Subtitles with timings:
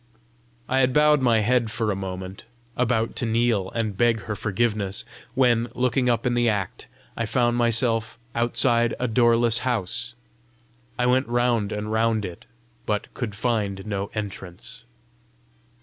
[0.67, 5.05] I had bowed my head for a moment, about to kneel and beg her forgiveness,
[5.35, 10.15] when, looking up in the act, I found myself outside a doorless house.
[10.97, 12.45] I went round and round it,
[12.87, 14.85] but could find no entrance.